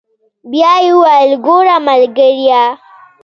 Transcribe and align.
بيا 0.51 0.73
يې 0.83 0.91
وويل 0.99 1.31
ګوره 1.45 1.75
ملګريه. 1.87 2.63